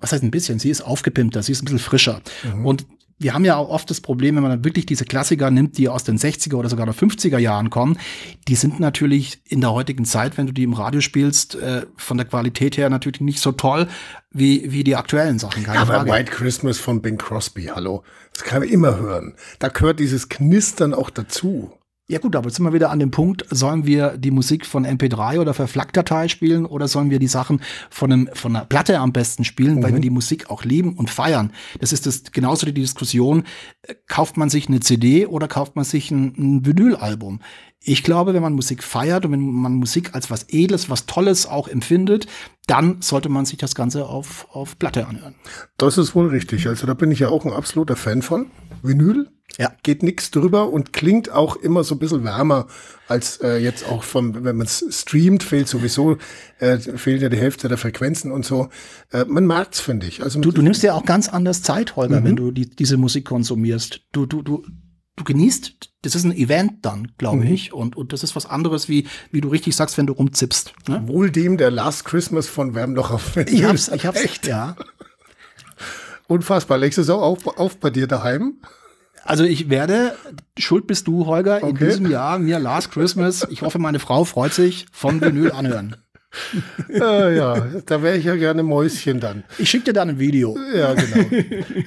was 0.01 0.13
heißt 0.13 0.23
ein 0.23 0.31
bisschen? 0.31 0.59
Sie 0.59 0.71
ist 0.71 0.83
aufgepimpter, 0.83 1.43
sie 1.43 1.53
ist 1.53 1.63
ein 1.63 1.67
bisschen 1.67 1.79
frischer. 1.79 2.21
Mhm. 2.43 2.67
Und 2.67 2.87
wir 3.19 3.35
haben 3.35 3.45
ja 3.45 3.57
auch 3.57 3.69
oft 3.69 3.91
das 3.91 4.01
Problem, 4.01 4.37
wenn 4.37 4.43
man 4.43 4.53
dann 4.53 4.65
wirklich 4.65 4.87
diese 4.87 5.05
Klassiker 5.05 5.51
nimmt, 5.51 5.77
die 5.77 5.89
aus 5.89 6.05
den 6.05 6.19
60er 6.19 6.55
oder 6.55 6.69
sogar 6.69 6.87
der 6.87 6.95
50er 6.95 7.39
Jahren 7.39 7.71
kommen, 7.71 7.99
die 8.47 8.55
sind 8.55 8.79
natürlich 8.81 9.41
in 9.47 9.61
der 9.61 9.73
heutigen 9.73 10.05
Zeit, 10.05 10.39
wenn 10.39 10.47
du 10.47 10.53
die 10.53 10.63
im 10.63 10.73
Radio 10.73 11.01
spielst, 11.01 11.57
äh, 11.57 11.87
von 11.97 12.17
der 12.17 12.27
Qualität 12.27 12.77
her 12.77 12.91
natürlich 12.91 13.21
nicht 13.21 13.41
so 13.41 13.53
toll 13.53 13.89
wie, 14.31 14.71
wie 14.71 14.85
die 14.85 14.97
aktuellen 14.97 15.39
Sachen. 15.39 15.65
Keine 15.65 15.77
ja, 15.77 15.83
aber 15.83 15.95
Frage. 15.95 16.11
White 16.13 16.33
Christmas 16.33 16.79
von 16.79 17.03
Bing 17.03 17.19
Crosby, 17.19 17.65
hallo. 17.75 18.05
Das 18.35 18.45
kann 18.45 18.61
man 18.61 18.69
immer 18.69 18.97
hören. 18.99 19.35
Da 19.59 19.69
gehört 19.69 19.99
dieses 19.99 20.29
Knistern 20.29 20.95
auch 20.95 21.11
dazu. 21.11 21.73
Ja 22.11 22.19
gut, 22.19 22.35
aber 22.37 22.47
jetzt 22.47 22.57
sind 22.57 22.65
wir 22.65 22.73
wieder 22.73 22.91
an 22.91 23.01
dem 23.01 23.11
Punkt, 23.11 23.45
sollen 23.51 23.85
wir 23.85 24.17
die 24.17 24.31
Musik 24.31 24.65
von 24.65 24.87
MP3 24.87 25.41
oder 25.41 25.53
für 25.53 25.69
FLAC-Datei 25.69 26.29
spielen 26.29 26.65
oder 26.65 26.89
sollen 26.89 27.11
wir 27.11 27.19
die 27.19 27.27
Sachen 27.27 27.61
von, 27.91 28.11
einem, 28.11 28.31
von 28.33 28.57
einer 28.57 28.65
Platte 28.65 28.99
am 28.99 29.13
besten 29.13 29.45
spielen, 29.45 29.77
mhm. 29.77 29.83
weil 29.83 29.93
wir 29.93 30.01
die 30.01 30.09
Musik 30.09 30.49
auch 30.49 30.65
lieben 30.65 30.95
und 30.95 31.11
feiern. 31.11 31.53
Das 31.81 31.93
ist 31.93 32.07
das 32.07 32.33
genauso 32.33 32.65
die 32.65 32.73
Diskussion, 32.73 33.45
äh, 33.83 33.95
kauft 34.07 34.39
man 34.39 34.49
sich 34.49 34.69
eine 34.69 34.81
CD 34.81 35.27
oder 35.27 35.49
kauft 35.49 35.77
man 35.77 35.85
sich 35.85 36.11
ein, 36.11 36.33
ein 36.39 36.67
Vinylalbum? 36.67 37.41
Ich 37.81 38.03
glaube, 38.03 38.35
wenn 38.35 38.43
man 38.43 38.55
Musik 38.55 38.83
feiert 38.83 39.25
und 39.25 39.33
wenn 39.33 39.41
man 39.41 39.75
Musik 39.75 40.15
als 40.15 40.31
was 40.31 40.47
Edles, 40.49 40.91
was 40.91 41.07
Tolles 41.07 41.47
auch 41.47 41.69
empfindet, 41.69 42.27
dann 42.67 43.01
sollte 43.01 43.29
man 43.29 43.47
sich 43.47 43.59
das 43.59 43.75
Ganze 43.75 44.07
auf, 44.07 44.47
auf 44.53 44.79
Platte 44.79 45.07
anhören. 45.07 45.35
Das 45.79 45.97
ist 45.97 46.15
wohl 46.15 46.29
richtig. 46.29 46.67
Also 46.67 46.87
da 46.87 46.95
bin 46.95 47.11
ich 47.11 47.21
ja 47.21 47.29
auch 47.29 47.45
ein 47.45 47.53
absoluter 47.53 47.97
Fan 47.97 48.23
von. 48.23 48.51
Vinyl 48.83 49.29
ja. 49.57 49.73
Geht 49.83 50.03
nichts 50.03 50.31
drüber 50.31 50.71
und 50.71 50.93
klingt 50.93 51.31
auch 51.31 51.57
immer 51.57 51.83
so 51.83 51.95
ein 51.95 51.99
bisschen 51.99 52.23
wärmer 52.23 52.67
als 53.09 53.41
äh, 53.41 53.57
jetzt 53.57 53.89
auch 53.89 54.03
vom, 54.05 54.45
wenn 54.45 54.57
man 54.57 54.67
es 54.67 54.85
streamt, 54.91 55.43
fehlt 55.43 55.67
sowieso, 55.67 56.19
äh, 56.59 56.79
fehlt 56.79 57.23
ja 57.23 57.29
die 57.29 57.39
Hälfte 57.39 57.69
der 57.69 57.79
Frequenzen 57.79 58.31
und 58.31 58.45
so. 58.45 58.69
Äh, 59.11 59.25
man 59.25 59.47
merkt's, 59.47 59.81
finde 59.81 60.07
ich. 60.07 60.23
Also 60.23 60.41
du, 60.41 60.53
du 60.53 60.63
nimmst 60.63 60.83
ja 60.83 60.93
auch 60.95 61.05
ganz 61.05 61.29
anders 61.29 61.63
Zeit, 61.63 61.97
Holger, 61.97 62.21
mhm. 62.21 62.25
wenn 62.25 62.37
du 62.37 62.51
die, 62.51 62.69
diese 62.69 62.99
Musik 62.99 63.25
konsumierst. 63.25 64.03
Du, 64.13 64.27
du, 64.27 64.43
du, 64.43 64.65
du 65.19 65.25
genießt, 65.25 65.91
das 66.03 66.15
ist 66.15 66.25
ein 66.25 66.33
Event 66.33 66.85
dann, 66.85 67.13
glaube 67.19 67.45
mhm. 67.45 67.53
ich. 67.53 67.73
Und, 67.73 67.97
und 67.97 68.13
das 68.13 68.23
ist 68.23 68.37
was 68.37 68.47
anderes, 68.47 68.89
wie, 68.89 69.07
wie 69.31 69.41
du 69.41 69.49
richtig 69.49 69.77
sagst, 69.77 69.99
wenn 69.99 70.07
du 70.07 70.13
rumzippst. 70.13 70.73
Ne? 70.89 71.07
Wohl 71.07 71.31
dem 71.31 71.57
der 71.57 71.71
Last 71.71 72.05
Christmas 72.05 72.49
von 72.49 72.75
Wärmloch 72.75 73.11
auf 73.11 73.37
Ich 73.37 73.65
hab's, 73.65 73.89
ich 73.89 74.07
hab's. 74.07 74.23
Echt? 74.23 74.47
Ja. 74.47 74.77
Unfassbar. 76.27 76.79
Legst 76.79 76.99
du 76.99 77.03
es 77.03 77.11
auch 77.11 77.23
auf, 77.23 77.47
auf 77.59 77.79
bei 77.79 77.91
dir 77.91 78.07
daheim? 78.07 78.61
Also 79.25 79.45
ich 79.45 79.69
werde, 79.69 80.17
schuld 80.57 80.87
bist 80.87 81.07
du, 81.07 81.27
Holger, 81.27 81.61
in 81.61 81.77
diesem 81.77 82.11
Jahr 82.11 82.39
mir 82.39 82.59
Last 82.59 82.93
Christmas, 82.93 83.47
ich 83.51 83.61
hoffe, 83.61 83.79
meine 83.79 83.99
Frau 83.99 84.25
freut 84.25 84.55
sich, 84.55 84.87
von 84.91 85.21
Vinyl 85.21 85.53
anhören. 85.53 85.97
äh, 86.91 87.37
ja, 87.37 87.67
da 87.87 88.03
wäre 88.03 88.17
ich 88.17 88.25
ja 88.25 88.37
gerne 88.37 88.63
Mäuschen 88.63 89.21
dann. 89.21 89.45
Ich 89.59 89.71
schicke 89.71 89.87
dir 89.87 89.93
dann 89.95 90.11
ein 90.11 90.19
Video. 90.19 90.57
Ja, 90.75 90.95
genau. 90.95 91.27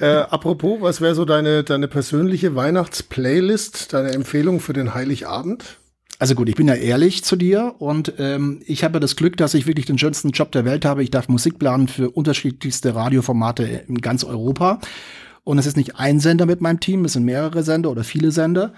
äh, 0.00 0.22
apropos, 0.22 0.80
was 0.80 1.00
wäre 1.00 1.14
so 1.14 1.24
deine, 1.24 1.62
deine 1.62 1.88
persönliche 1.88 2.54
Weihnachtsplaylist, 2.54 3.92
deine 3.92 4.12
Empfehlung 4.12 4.60
für 4.60 4.72
den 4.72 4.94
Heiligabend? 4.94 5.78
Also 6.18 6.34
gut, 6.34 6.48
ich 6.48 6.54
bin 6.54 6.68
ja 6.68 6.74
ehrlich 6.74 7.24
zu 7.24 7.34
dir 7.34 7.74
und 7.78 8.14
ähm, 8.18 8.62
ich 8.66 8.84
habe 8.84 9.00
das 9.00 9.16
Glück, 9.16 9.36
dass 9.36 9.54
ich 9.54 9.66
wirklich 9.66 9.86
den 9.86 9.98
schönsten 9.98 10.30
Job 10.30 10.52
der 10.52 10.64
Welt 10.64 10.84
habe. 10.84 11.02
Ich 11.02 11.10
darf 11.10 11.28
Musik 11.28 11.58
planen 11.58 11.88
für 11.88 12.10
unterschiedlichste 12.10 12.94
Radioformate 12.94 13.64
in 13.88 14.00
ganz 14.00 14.22
Europa. 14.22 14.80
Und 15.44 15.58
es 15.58 15.66
ist 15.66 15.76
nicht 15.76 15.96
ein 15.96 16.20
Sender 16.20 16.46
mit 16.46 16.60
meinem 16.60 16.78
Team, 16.78 17.04
es 17.04 17.14
sind 17.14 17.24
mehrere 17.24 17.64
Sender 17.64 17.90
oder 17.90 18.04
viele 18.04 18.30
Sender. 18.30 18.72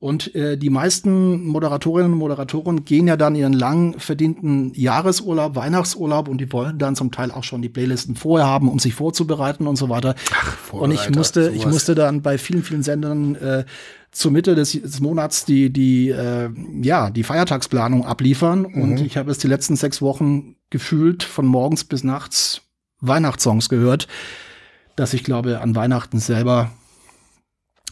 Und 0.00 0.32
äh, 0.36 0.56
die 0.56 0.70
meisten 0.70 1.44
Moderatorinnen 1.44 2.12
und 2.12 2.18
Moderatoren 2.18 2.84
gehen 2.84 3.08
ja 3.08 3.16
dann 3.16 3.34
ihren 3.34 3.52
lang 3.52 3.98
verdienten 3.98 4.72
Jahresurlaub, 4.74 5.56
Weihnachtsurlaub 5.56 6.28
und 6.28 6.38
die 6.38 6.52
wollen 6.52 6.78
dann 6.78 6.94
zum 6.94 7.10
Teil 7.10 7.32
auch 7.32 7.42
schon 7.42 7.62
die 7.62 7.68
Playlisten 7.68 8.14
vorher 8.14 8.46
haben, 8.46 8.68
um 8.68 8.78
sich 8.78 8.94
vorzubereiten 8.94 9.66
und 9.66 9.74
so 9.74 9.88
weiter. 9.88 10.14
Ach, 10.32 10.72
und 10.72 10.92
ich 10.92 11.10
musste, 11.10 11.46
sowas. 11.46 11.56
ich 11.56 11.66
musste 11.66 11.96
dann 11.96 12.22
bei 12.22 12.38
vielen, 12.38 12.62
vielen 12.62 12.84
Sendern 12.84 13.34
äh, 13.34 13.64
zur 14.12 14.30
Mitte 14.30 14.54
des, 14.54 14.80
des 14.80 15.00
Monats 15.00 15.44
die, 15.44 15.70
die, 15.72 16.10
äh, 16.10 16.48
ja, 16.80 17.10
die 17.10 17.24
Feiertagsplanung 17.24 18.06
abliefern. 18.06 18.68
Mhm. 18.70 18.82
Und 18.82 19.00
ich 19.00 19.16
habe 19.16 19.32
es 19.32 19.38
die 19.38 19.48
letzten 19.48 19.74
sechs 19.74 20.00
Wochen 20.00 20.54
gefühlt 20.70 21.24
von 21.24 21.44
morgens 21.44 21.82
bis 21.82 22.04
nachts 22.04 22.62
Weihnachtssongs 23.00 23.68
gehört, 23.68 24.06
dass 24.94 25.12
ich 25.12 25.24
glaube, 25.24 25.60
an 25.60 25.74
Weihnachten 25.74 26.20
selber 26.20 26.70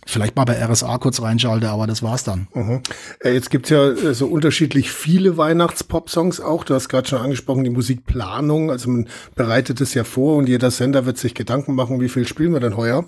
vielleicht 0.06 0.36
mal 0.36 0.44
bei 0.44 0.64
RSA 0.64 0.98
kurz 0.98 1.20
reinschalte, 1.20 1.68
aber 1.68 1.86
das 1.86 2.02
war's 2.02 2.24
dann. 2.24 2.48
Mhm. 2.54 2.80
Äh, 3.20 3.32
jetzt 3.32 3.50
gibt's 3.50 3.70
ja 3.70 3.90
äh, 3.90 4.14
so 4.14 4.26
unterschiedlich 4.26 4.90
viele 4.90 5.36
Weihnachtspop-Songs 5.36 6.40
auch. 6.40 6.64
Du 6.64 6.74
hast 6.74 6.88
gerade 6.88 7.08
schon 7.08 7.20
angesprochen, 7.20 7.64
die 7.64 7.70
Musikplanung. 7.70 8.70
Also 8.70 8.88
man 8.88 9.08
bereitet 9.34 9.80
es 9.80 9.94
ja 9.94 10.04
vor 10.04 10.36
und 10.36 10.48
jeder 10.48 10.70
Sender 10.70 11.04
wird 11.06 11.18
sich 11.18 11.34
Gedanken 11.34 11.74
machen, 11.74 12.00
wie 12.00 12.08
viel 12.08 12.26
spielen 12.26 12.52
wir 12.52 12.60
denn 12.60 12.76
heuer. 12.76 13.04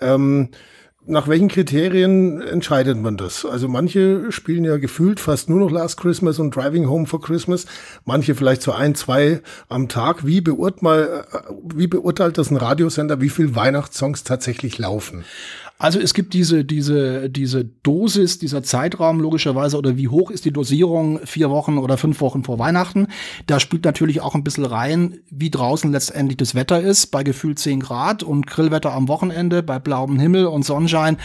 Ähm, 0.00 0.50
nach 1.06 1.28
welchen 1.28 1.48
Kriterien 1.48 2.40
entscheidet 2.40 2.96
man 2.96 3.18
das? 3.18 3.44
Also 3.44 3.68
manche 3.68 4.32
spielen 4.32 4.64
ja 4.64 4.78
gefühlt 4.78 5.20
fast 5.20 5.50
nur 5.50 5.60
noch 5.60 5.70
Last 5.70 5.98
Christmas 5.98 6.38
und 6.38 6.56
Driving 6.56 6.88
Home 6.88 7.06
for 7.06 7.20
Christmas, 7.20 7.66
manche 8.06 8.34
vielleicht 8.34 8.62
so 8.62 8.72
ein, 8.72 8.94
zwei 8.94 9.42
am 9.68 9.88
Tag. 9.88 10.26
Wie, 10.26 10.40
beurteilt, 10.40 11.26
äh, 11.32 11.38
wie 11.74 11.86
beurteilt 11.86 12.38
das 12.38 12.50
ein 12.50 12.56
Radiosender, 12.56 13.20
wie 13.20 13.28
viel 13.28 13.54
Weihnachtssongs 13.54 14.24
tatsächlich 14.24 14.78
laufen? 14.78 15.24
Also 15.76 15.98
es 15.98 16.14
gibt 16.14 16.34
diese, 16.34 16.64
diese, 16.64 17.28
diese 17.28 17.64
Dosis, 17.64 18.38
dieser 18.38 18.62
Zeitraum 18.62 19.18
logischerweise 19.18 19.76
oder 19.76 19.96
wie 19.96 20.06
hoch 20.06 20.30
ist 20.30 20.44
die 20.44 20.52
Dosierung 20.52 21.18
vier 21.24 21.50
Wochen 21.50 21.78
oder 21.78 21.98
fünf 21.98 22.20
Wochen 22.20 22.44
vor 22.44 22.60
Weihnachten. 22.60 23.08
Da 23.48 23.58
spielt 23.58 23.84
natürlich 23.84 24.20
auch 24.20 24.36
ein 24.36 24.44
bisschen 24.44 24.64
rein, 24.64 25.18
wie 25.30 25.50
draußen 25.50 25.90
letztendlich 25.90 26.36
das 26.36 26.54
Wetter 26.54 26.80
ist. 26.80 27.08
Bei 27.08 27.24
gefühlt 27.24 27.58
zehn 27.58 27.80
Grad 27.80 28.22
und 28.22 28.46
Grillwetter 28.46 28.92
am 28.92 29.08
Wochenende, 29.08 29.64
bei 29.64 29.80
blauem 29.80 30.20
Himmel 30.20 30.46
und 30.46 30.64
Sonnenschein 30.64 31.16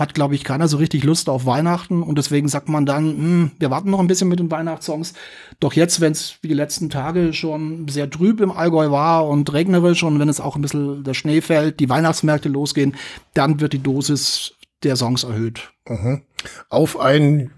hat, 0.00 0.14
glaube 0.14 0.34
ich, 0.34 0.42
keiner 0.42 0.66
so 0.66 0.78
richtig 0.78 1.04
Lust 1.04 1.28
auf 1.28 1.46
Weihnachten 1.46 2.02
und 2.02 2.16
deswegen 2.16 2.48
sagt 2.48 2.68
man 2.68 2.86
dann, 2.86 3.04
hm, 3.04 3.50
wir 3.58 3.70
warten 3.70 3.90
noch 3.90 4.00
ein 4.00 4.06
bisschen 4.06 4.28
mit 4.28 4.40
den 4.40 4.50
Weihnachtssongs. 4.50 5.12
Doch 5.60 5.74
jetzt, 5.74 6.00
wenn 6.00 6.12
es 6.12 6.36
wie 6.40 6.48
die 6.48 6.54
letzten 6.54 6.90
Tage 6.90 7.32
schon 7.32 7.86
sehr 7.88 8.10
trüb 8.10 8.40
im 8.40 8.50
Allgäu 8.50 8.90
war 8.90 9.28
und 9.28 9.52
regnerisch 9.52 10.02
und 10.02 10.18
wenn 10.18 10.28
es 10.28 10.40
auch 10.40 10.56
ein 10.56 10.62
bisschen 10.62 11.04
der 11.04 11.14
Schnee 11.14 11.42
fällt, 11.42 11.78
die 11.78 11.88
Weihnachtsmärkte 11.88 12.48
losgehen, 12.48 12.96
dann 13.34 13.60
wird 13.60 13.74
die 13.74 13.82
Dosis 13.82 14.54
der 14.82 14.96
Songs 14.96 15.24
erhöht. 15.24 15.70
Mhm. 15.86 16.22
Auf 16.70 16.98
ein 16.98 17.50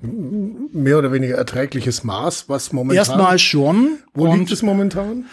mehr 0.72 0.98
oder 0.98 1.12
weniger 1.12 1.36
erträgliches 1.36 2.02
Maß, 2.02 2.48
was 2.48 2.72
momentan. 2.72 2.96
Erstmal 2.96 3.38
schon. 3.38 3.98
Wo 4.14 4.34
liegt 4.34 4.50
es 4.50 4.62
momentan? 4.62 5.26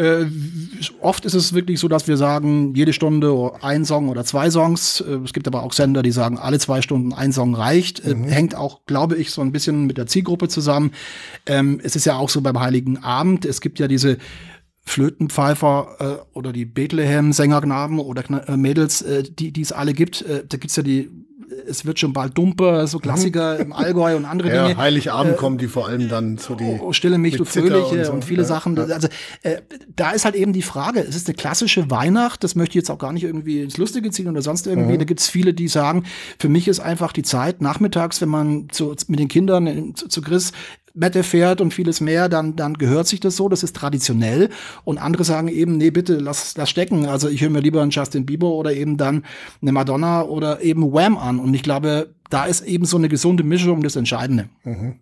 Äh, 0.00 0.24
oft 1.02 1.26
ist 1.26 1.34
es 1.34 1.52
wirklich 1.52 1.78
so, 1.78 1.86
dass 1.86 2.08
wir 2.08 2.16
sagen, 2.16 2.74
jede 2.74 2.94
Stunde 2.94 3.52
ein 3.60 3.84
Song 3.84 4.08
oder 4.08 4.24
zwei 4.24 4.50
Songs. 4.50 5.02
Äh, 5.02 5.18
es 5.24 5.34
gibt 5.34 5.46
aber 5.46 5.62
auch 5.62 5.74
Sender, 5.74 6.02
die 6.02 6.10
sagen, 6.10 6.38
alle 6.38 6.58
zwei 6.58 6.80
Stunden 6.80 7.12
ein 7.12 7.32
Song 7.32 7.54
reicht. 7.54 8.02
Äh, 8.06 8.14
mhm. 8.14 8.24
hängt 8.24 8.54
auch, 8.54 8.86
glaube 8.86 9.16
ich, 9.16 9.30
so 9.30 9.42
ein 9.42 9.52
bisschen 9.52 9.86
mit 9.86 9.98
der 9.98 10.06
Zielgruppe 10.06 10.48
zusammen. 10.48 10.92
Ähm, 11.44 11.80
es 11.82 11.96
ist 11.96 12.06
ja 12.06 12.16
auch 12.16 12.30
so 12.30 12.40
beim 12.40 12.58
Heiligen 12.58 12.96
Abend. 13.04 13.44
Es 13.44 13.60
gibt 13.60 13.78
ja 13.78 13.88
diese 13.88 14.16
Flötenpfeifer 14.86 15.96
äh, 15.98 16.36
oder 16.36 16.54
die 16.54 16.64
Bethlehem-Sängerknaben 16.64 17.98
oder 17.98 18.48
äh, 18.48 18.56
Mädels, 18.56 19.02
äh, 19.02 19.22
die, 19.22 19.52
die 19.52 19.60
es 19.60 19.70
alle 19.70 19.92
gibt. 19.92 20.22
Äh, 20.22 20.44
da 20.48 20.56
gibt's 20.56 20.76
ja 20.76 20.82
die 20.82 21.10
es 21.68 21.84
wird 21.84 21.98
schon 21.98 22.12
bald 22.12 22.36
dumper, 22.36 22.86
so 22.86 22.98
Klassiker 22.98 23.54
mhm. 23.54 23.60
im 23.60 23.72
Allgäu 23.72 24.16
und 24.16 24.24
andere 24.24 24.48
ja, 24.54 24.68
Dinge. 24.68 24.76
Heiligabend 24.78 25.34
äh, 25.34 25.36
kommen 25.36 25.58
die 25.58 25.68
vor 25.68 25.88
allem 25.88 26.08
dann 26.08 26.38
zu 26.38 26.54
die. 26.54 26.78
Oh, 26.80 26.92
Stille 26.92 27.18
mich, 27.18 27.36
du 27.36 27.44
Fröhliche 27.44 27.98
und, 27.98 28.04
so. 28.04 28.12
und, 28.12 28.24
viele 28.24 28.42
ja, 28.42 28.48
Sachen. 28.48 28.76
Ja. 28.76 28.84
Also 28.84 29.08
äh, 29.42 29.62
da 29.94 30.10
ist 30.10 30.24
halt 30.24 30.34
eben 30.34 30.52
die 30.52 30.62
Frage, 30.62 31.00
es 31.00 31.16
ist 31.16 31.28
eine 31.28 31.34
klassische 31.34 31.90
Weihnacht, 31.90 32.44
das 32.44 32.54
möchte 32.54 32.72
ich 32.72 32.82
jetzt 32.82 32.90
auch 32.90 32.98
gar 32.98 33.12
nicht 33.12 33.24
irgendwie 33.24 33.62
ins 33.62 33.76
Lustige 33.76 34.10
ziehen 34.10 34.28
oder 34.28 34.42
sonst 34.42 34.66
irgendwie. 34.66 34.94
Mhm. 34.94 34.98
Da 34.98 35.04
gibt's 35.04 35.28
viele, 35.28 35.54
die 35.54 35.68
sagen, 35.68 36.04
für 36.38 36.48
mich 36.48 36.68
ist 36.68 36.80
einfach 36.80 37.12
die 37.12 37.22
Zeit 37.22 37.60
nachmittags, 37.60 38.20
wenn 38.20 38.28
man 38.28 38.68
zu, 38.70 38.94
mit 39.08 39.18
den 39.18 39.28
Kindern 39.28 39.94
zu, 39.94 40.08
zu 40.08 40.22
Chris 40.22 40.52
Mette 41.00 41.22
fährt 41.22 41.60
und 41.60 41.72
vieles 41.72 42.00
mehr, 42.00 42.28
dann, 42.28 42.56
dann 42.56 42.74
gehört 42.74 43.06
sich 43.06 43.20
das 43.20 43.34
so, 43.34 43.48
das 43.48 43.62
ist 43.62 43.74
traditionell. 43.74 44.50
Und 44.84 44.98
andere 44.98 45.24
sagen 45.24 45.48
eben, 45.48 45.78
nee, 45.78 45.90
bitte, 45.90 46.16
lass 46.16 46.52
das 46.52 46.68
stecken. 46.68 47.06
Also 47.06 47.28
ich 47.28 47.40
höre 47.40 47.50
mir 47.50 47.60
lieber 47.60 47.80
einen 47.80 47.90
Justin 47.90 48.26
Bieber 48.26 48.48
oder 48.48 48.72
eben 48.74 48.98
dann 48.98 49.24
eine 49.62 49.72
Madonna 49.72 50.22
oder 50.22 50.60
eben 50.60 50.92
Wham 50.92 51.16
an. 51.16 51.40
Und 51.40 51.54
ich 51.54 51.62
glaube, 51.62 52.14
da 52.28 52.44
ist 52.44 52.60
eben 52.60 52.84
so 52.84 52.98
eine 52.98 53.08
gesunde 53.08 53.42
Mischung 53.42 53.82
das 53.82 53.96
Entscheidende. 53.96 54.50
Mhm. 54.62 55.00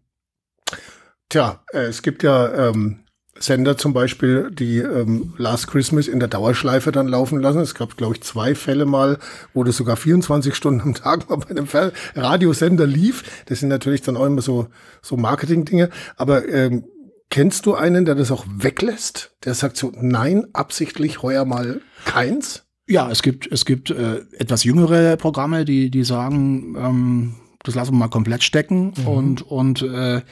Tja, 1.29 1.65
äh, 1.73 1.81
es 1.81 2.03
gibt 2.03 2.23
ja 2.23 2.69
ähm, 2.69 3.01
Sender 3.41 3.77
zum 3.77 3.93
Beispiel, 3.93 4.51
die 4.51 4.79
ähm, 4.79 5.35
Last 5.37 5.69
Christmas 5.69 6.09
in 6.09 6.21
der 6.21 6.29
Dauerschleife 6.29 6.93
dann 6.93 7.09
laufen 7.09 7.41
lassen. 7.41 7.61
Es 7.61 7.75
gab, 7.75 7.97
glaube 7.97 8.17
ich, 8.17 8.23
zwei 8.23 8.55
Fälle 8.55 8.87
mal, 8.87 9.19
wo 9.55 9.65
das 9.65 9.77
sogar 9.77 9.97
24 9.97 10.55
Stunden 10.55 10.81
am 10.81 10.95
Tag 10.95 11.29
mal 11.29 11.37
bei 11.37 11.51
einem 11.51 11.67
Radiosender 12.15 12.87
lief. 12.87 13.45
Das 13.47 13.61
sind 13.61 13.69
natürlich 13.69 14.03
dann 14.03 14.17
auch 14.17 14.27
immer 14.27 14.43
so, 14.43 14.69
so 15.03 15.17
Marketing-Dinge. 15.17 15.91
Aber 16.17 16.49
ähm, 16.49 16.85
kennst 17.31 17.67
du 17.67 17.75
einen, 17.75 18.05
der 18.05 18.15
das 18.15 18.31
auch 18.31 18.47
weglässt? 18.49 19.37
Der 19.45 19.55
sagt 19.55 19.77
so, 19.77 19.93
nein, 19.95 20.47
absichtlich 20.53 21.23
heuer 21.23 21.45
mal 21.45 21.81
keins? 22.05 22.65
Ja, 22.87 23.11
es 23.11 23.23
gibt, 23.23 23.51
es 23.51 23.65
gibt 23.65 23.91
äh, 23.91 24.23
etwas 24.39 24.65
jüngere 24.65 25.17
Programme, 25.17 25.65
die, 25.65 25.91
die 25.91 26.05
sagen, 26.05 26.75
ähm, 26.79 27.35
das 27.63 27.75
lassen 27.75 27.93
wir 27.93 27.99
mal 27.99 28.09
komplett 28.09 28.43
stecken. 28.43 28.95
Mhm. 28.97 29.07
Und, 29.07 29.43
und 29.43 29.83
äh, 29.83 30.23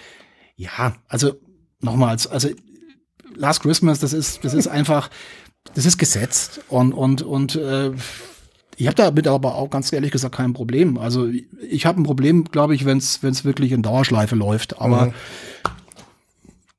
ja, 0.57 0.97
also 1.07 1.35
nochmals, 1.81 2.27
also 2.27 2.49
Last 3.37 3.63
Christmas, 3.63 4.01
das 4.01 4.13
ist, 4.13 4.45
das 4.45 4.55
ist 4.55 4.67
einfach, 4.69 5.11
das 5.75 5.87
ist 5.87 5.99
gesetzt 5.99 6.61
und 6.69 6.93
und 6.93 7.23
und 7.23 7.57
äh, 7.57 7.93
ich 8.77 8.87
habe 8.87 8.97
damit 8.97 9.27
aber 9.27 9.55
auch 9.55 9.71
ganz 9.71 9.93
ehrlich 9.93 10.11
gesagt 10.11 10.35
kein 10.35 10.53
Problem. 10.53 10.99
Also 10.99 11.29
ich 11.69 11.87
habe 11.87 12.01
ein 12.01 12.05
Problem, 12.05 12.45
glaube 12.45 12.75
ich, 12.75 12.85
wenn 12.85 12.99
es 12.99 13.23
wenn 13.23 13.33
es 13.33 13.45
wirklich 13.45 13.73
in 13.73 13.83
Dauerschleife 13.83 14.37
läuft. 14.37 14.81
Aber 14.81 15.07
mhm. 15.07 15.13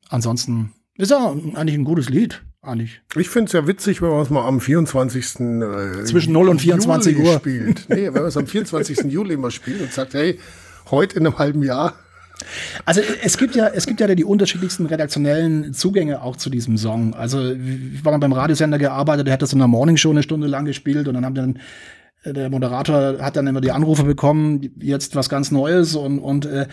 ansonsten 0.10 0.74
ist 0.96 1.12
ja 1.12 1.36
eigentlich 1.56 1.76
ein 1.76 1.86
gutes 1.86 2.10
Lied. 2.10 2.44
Eigentlich. 2.62 3.02
Ich 3.16 3.30
finde 3.30 3.46
es 3.46 3.54
ja 3.54 3.66
witzig, 3.66 4.02
wenn 4.02 4.10
man 4.10 4.22
es 4.22 4.30
mal 4.30 4.46
am 4.46 4.60
24. 4.60 5.40
Äh, 5.40 6.04
Zwischen 6.04 6.34
0 6.34 6.50
und 6.50 6.60
24 6.60 7.16
Juli 7.16 7.30
Uhr 7.30 7.36
spielt. 7.36 7.86
Nee, 7.88 8.06
wenn 8.08 8.14
man 8.14 8.26
es 8.26 8.36
am 8.36 8.46
24. 8.46 9.06
Juli 9.06 9.38
mal 9.38 9.52
spielt 9.52 9.82
und 9.82 9.94
sagt, 9.94 10.14
hey, 10.14 10.40
heute 10.92 11.18
in 11.18 11.26
einem 11.26 11.38
halben 11.38 11.64
Jahr 11.64 11.96
also 12.86 13.02
es 13.24 13.38
gibt 13.38 13.56
ja, 13.56 13.68
es 13.68 13.86
gibt 13.88 14.00
ja 14.00 14.14
die 14.14 14.24
unterschiedlichsten 14.24 14.86
redaktionellen 14.86 15.74
Zugänge 15.74 16.22
auch 16.22 16.36
zu 16.36 16.50
diesem 16.50 16.78
Song. 16.78 17.14
Also 17.14 17.52
ich 17.52 18.04
war 18.04 18.12
mal 18.12 18.20
beim 18.20 18.34
Radiosender 18.34 18.78
gearbeitet, 18.78 19.28
der 19.28 19.34
hat 19.34 19.42
das 19.42 19.54
in 19.54 19.60
der 19.60 19.68
Morningshow 19.68 20.12
eine 20.12 20.24
Stunde 20.24 20.48
lang 20.48 20.66
gespielt 20.66 21.08
und 21.08 21.14
dann 21.16 21.26
haben 21.26 21.36
dann 21.36 21.60
äh, 22.24 22.34
der 22.34 22.50
Moderator 22.50 23.20
hat 23.20 23.36
dann 23.36 23.48
immer 23.48 23.62
die 23.62 23.72
Anrufe 23.72 24.04
bekommen, 24.04 24.70
jetzt 24.80 25.16
was 25.16 25.30
ganz 25.30 25.52
Neues 25.52 25.96
und 25.96 26.20
und 26.20 26.46
äh, 26.46 26.68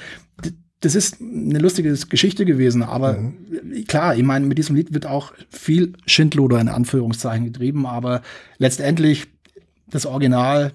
das 0.81 0.95
ist 0.95 1.21
eine 1.21 1.59
lustige 1.61 1.97
Geschichte 2.11 2.45
gewesen, 2.45 2.83
aber 2.83 3.15
mhm. 3.15 3.85
klar, 3.87 4.17
ich 4.17 4.23
meine, 4.23 4.45
mit 4.45 4.59
diesem 4.59 4.77
Lied 4.77 4.93
wird 4.93 5.07
auch 5.07 5.33
viel 5.49 5.95
Schindluder 6.05 6.61
in 6.61 6.69
Anführungszeichen 6.69 7.47
getrieben, 7.47 7.87
aber 7.87 8.21
letztendlich 8.59 9.29
das 9.87 10.05
Original 10.05 10.73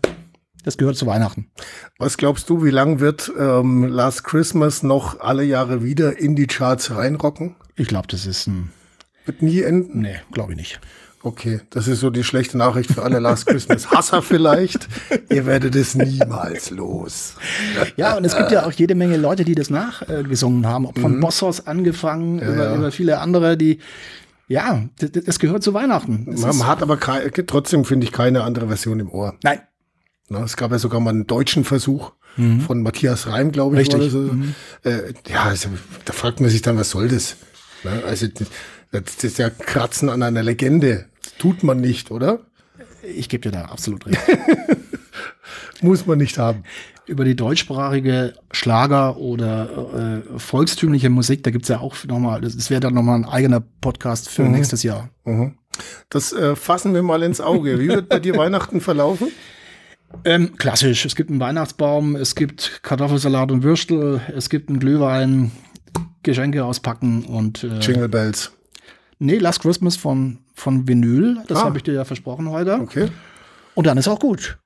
das 0.70 0.78
gehört 0.78 0.98
zu 0.98 1.08
Weihnachten. 1.08 1.50
Was 1.98 2.16
glaubst 2.16 2.48
du, 2.48 2.64
wie 2.64 2.70
lang 2.70 3.00
wird 3.00 3.32
ähm, 3.40 3.86
Last 3.86 4.24
Christmas 4.24 4.84
noch 4.84 5.20
alle 5.20 5.44
Jahre 5.44 5.84
wieder 5.84 6.20
in 6.20 6.36
die 6.36 6.46
Charts 6.46 6.92
reinrocken? 6.92 7.56
Ich 7.76 7.88
glaube, 7.88 8.08
das 8.08 8.28
ist 8.28 8.46
ein. 8.46 8.72
Wird 9.26 9.42
nie 9.42 9.62
enden? 9.64 10.02
Nee, 10.02 10.18
glaube 10.32 10.52
ich 10.52 10.58
nicht. 10.58 10.80
Okay, 11.24 11.62
das 11.72 11.88
ist 11.88 12.02
so 12.02 12.12
die 12.12 12.24
schlechte 12.24 12.56
Nachricht 12.60 12.94
für 12.94 13.02
alle 13.02 13.18
Last 13.18 13.48
Christmas 13.48 13.90
Hasser 13.92 14.22
vielleicht. 14.22 14.88
Ihr 15.32 15.48
werdet 15.48 15.76
es 15.76 15.96
niemals 15.96 16.70
los. 16.70 17.34
Ja, 17.98 18.16
und 18.16 18.26
es 18.26 18.38
gibt 18.38 18.52
ja 18.52 18.68
auch 18.68 18.72
jede 18.72 18.94
Menge 18.94 19.18
Leute, 19.18 19.44
die 19.44 19.56
das 19.56 19.72
nachgesungen 19.72 20.68
haben, 20.68 20.86
ob 20.86 21.00
von 21.00 21.16
mhm. 21.16 21.20
Bossos 21.20 21.66
angefangen, 21.66 22.38
ja, 22.38 22.54
über, 22.54 22.64
ja. 22.66 22.76
über 22.76 22.92
viele 22.92 23.20
andere, 23.20 23.58
die 23.58 23.80
ja, 24.48 24.84
das, 25.00 25.12
das 25.12 25.40
gehört 25.40 25.64
zu 25.64 25.74
Weihnachten. 25.74 26.28
Das 26.30 26.42
Man 26.42 26.68
hat 26.68 26.82
aber 26.82 27.00
trotzdem, 27.00 27.86
finde 27.86 28.06
ich, 28.06 28.12
keine 28.12 28.44
andere 28.44 28.68
Version 28.68 29.00
im 29.00 29.12
Ohr. 29.12 29.36
Nein, 29.44 29.60
na, 30.30 30.44
es 30.44 30.58
gab 30.58 30.72
ja 30.72 30.80
sogar 30.80 31.00
mal 31.00 31.12
einen 31.12 31.28
deutschen 31.28 31.64
Versuch 31.64 32.12
mhm. 32.38 32.62
von 32.62 32.82
Matthias 32.82 33.28
Reim, 33.28 33.52
glaube 33.52 33.82
ich. 33.82 33.94
Richtig. 33.94 34.12
So. 34.12 34.20
Mhm. 34.20 34.56
Äh, 34.84 35.14
ja, 35.28 35.44
also, 35.44 35.70
da 36.06 36.14
fragt 36.14 36.40
man 36.40 36.50
sich 36.50 36.62
dann, 36.62 36.78
was 36.78 36.92
soll 36.92 37.08
das? 37.08 37.36
Na, 37.84 38.00
also 38.06 38.28
das 38.92 39.24
ist 39.24 39.38
ja 39.38 39.50
Kratzen 39.50 40.10
an 40.10 40.24
einer 40.24 40.44
Legende. 40.44 41.06
Das 41.22 41.36
tut 41.38 41.64
man 41.64 41.80
nicht, 41.80 42.12
oder? 42.12 42.40
Ich 43.04 43.30
gebe 43.30 43.50
dir 43.50 43.52
da 43.52 43.66
absolut 43.66 44.06
recht. 44.06 44.20
Muss 45.82 46.06
man 46.06 46.18
nicht 46.18 46.38
haben. 46.38 46.64
Über 47.06 47.24
die 47.24 47.36
deutschsprachige 47.36 48.34
Schlager 48.52 49.18
oder 49.18 50.22
äh, 50.36 50.40
volkstümliche 50.40 51.10
Musik, 51.10 51.44
da 51.44 51.50
gibt's 51.50 51.70
ja 51.70 51.80
auch 51.80 51.96
nochmal, 52.06 52.42
das 52.42 52.70
wäre 52.70 52.82
dann 52.82 52.94
nochmal 52.94 53.16
ein 53.16 53.26
eigener 53.26 53.64
Podcast 53.82 54.30
für 54.30 54.44
mhm. 54.44 54.52
nächstes 54.52 54.84
Jahr. 54.84 55.10
Mhm. 55.24 55.56
Das 56.10 56.34
äh, 56.34 56.56
fassen 56.56 56.94
wir 56.94 57.02
mal 57.02 57.24
ins 57.24 57.42
Auge. 57.42 57.80
Wie 57.80 57.88
wird 57.88 58.10
bei 58.10 58.20
dir 58.20 58.36
Weihnachten 58.38 58.82
verlaufen? 58.82 59.30
Ähm, 60.26 60.56
klassisch. 60.58 61.06
Es 61.06 61.16
gibt 61.16 61.30
einen 61.30 61.40
Weihnachtsbaum, 61.40 62.16
es 62.16 62.36
gibt 62.36 62.82
Kartoffelsalat 62.84 63.52
und 63.52 63.64
Würstel, 63.64 64.22
es 64.36 64.50
gibt 64.50 64.70
einen 64.70 64.80
Glühwein, 64.80 65.52
Geschenke 66.24 66.66
auspacken 66.66 67.24
und 67.26 67.64
äh, 67.64 67.80
Jingle 67.80 68.10
Bells. 68.10 68.52
Nee, 69.20 69.38
Last 69.38 69.62
Christmas 69.62 69.96
von, 69.96 70.40
von 70.54 70.88
Vinyl. 70.88 71.44
Das 71.48 71.60
ah. 71.60 71.66
habe 71.66 71.78
ich 71.78 71.84
dir 71.84 71.94
ja 71.94 72.06
versprochen 72.06 72.50
heute. 72.50 72.76
Okay. 72.76 73.10
Und 73.76 73.88
dann 73.88 73.98
ist 73.98 74.08
auch 74.08 74.20
gut. 74.20 74.58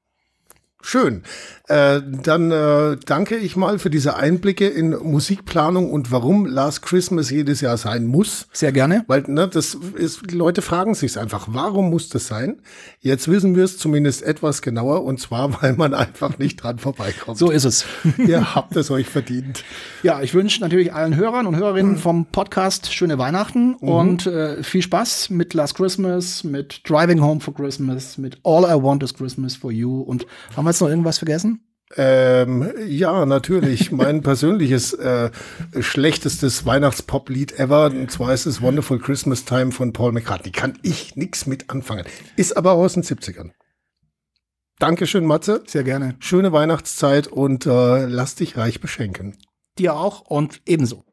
Schön. 0.85 1.23
Äh, 1.69 2.01
dann 2.23 2.51
äh, 2.51 2.97
danke 3.05 3.37
ich 3.37 3.55
mal 3.55 3.79
für 3.79 3.89
diese 3.89 4.17
Einblicke 4.17 4.67
in 4.67 4.89
Musikplanung 4.89 5.89
und 5.91 6.11
warum 6.11 6.45
Last 6.45 6.81
Christmas 6.81 7.29
jedes 7.29 7.61
Jahr 7.61 7.77
sein 7.77 8.05
muss. 8.05 8.47
Sehr 8.51 8.73
gerne. 8.73 9.05
Weil 9.07 9.23
ne, 9.27 9.47
das 9.47 9.75
ist, 9.95 10.29
die 10.29 10.35
Leute 10.35 10.61
fragen 10.61 10.93
sich 10.93 11.17
einfach, 11.17 11.47
warum 11.49 11.89
muss 11.89 12.09
das 12.09 12.27
sein? 12.27 12.57
Jetzt 12.99 13.29
wissen 13.29 13.55
wir 13.55 13.63
es 13.63 13.77
zumindest 13.77 14.23
etwas 14.23 14.61
genauer 14.61 15.05
und 15.05 15.21
zwar, 15.21 15.61
weil 15.61 15.73
man 15.73 15.93
einfach 15.93 16.37
nicht 16.37 16.61
dran 16.61 16.79
vorbeikommt. 16.79 17.37
So 17.37 17.49
ist 17.49 17.63
es. 17.63 17.85
Ihr 18.17 18.53
habt 18.55 18.75
es 18.75 18.91
euch 18.91 19.07
verdient. 19.07 19.63
Ja, 20.03 20.21
ich 20.21 20.33
wünsche 20.33 20.59
natürlich 20.59 20.93
allen 20.93 21.15
Hörern 21.15 21.47
und 21.47 21.55
Hörerinnen 21.55 21.95
vom 21.95 22.25
Podcast 22.25 22.93
schöne 22.93 23.17
Weihnachten 23.17 23.77
mhm. 23.79 23.87
und 23.87 24.27
äh, 24.27 24.61
viel 24.63 24.81
Spaß 24.81 25.29
mit 25.29 25.53
Last 25.53 25.75
Christmas, 25.75 26.43
mit 26.43 26.81
Driving 26.87 27.21
Home 27.21 27.39
for 27.39 27.55
Christmas, 27.55 28.17
mit 28.17 28.37
All 28.43 28.63
I 28.65 28.83
Want 28.83 29.01
is 29.01 29.13
Christmas 29.13 29.55
for 29.55 29.71
You 29.71 30.01
und 30.01 30.27
haben 30.57 30.65
wir 30.65 30.72
jetzt 30.73 30.81
noch 30.81 30.89
irgendwas 30.89 31.19
vergessen? 31.19 31.61
Ähm, 31.95 32.71
ja, 32.87 33.25
natürlich. 33.25 33.91
mein 33.91 34.21
persönliches 34.21 34.93
äh, 34.93 35.29
schlechtestes 35.79 36.65
Weihnachtspop-Lied 36.65 37.59
ever, 37.59 37.85
und 37.87 38.11
zwar 38.11 38.33
ist 38.33 38.45
es 38.45 38.61
Wonderful 38.61 38.99
Christmas 38.99 39.45
Time 39.45 39.71
von 39.71 39.93
Paul 39.93 40.11
McCartney. 40.11 40.51
Kann 40.51 40.77
ich 40.81 41.15
nix 41.15 41.45
mit 41.45 41.69
anfangen. 41.69 42.05
Ist 42.35 42.57
aber 42.57 42.73
aus 42.73 42.93
den 42.93 43.03
70ern. 43.03 43.51
Dankeschön, 44.79 45.25
Matze. 45.25 45.63
Sehr 45.67 45.83
gerne. 45.83 46.15
Schöne 46.19 46.51
Weihnachtszeit 46.51 47.27
und 47.27 47.65
äh, 47.65 48.05
lass 48.05 48.35
dich 48.35 48.57
reich 48.57 48.81
beschenken. 48.81 49.37
Dir 49.77 49.95
auch 49.95 50.21
und 50.21 50.61
ebenso. 50.65 51.05